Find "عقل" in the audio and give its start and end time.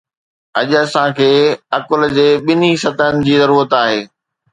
1.77-2.01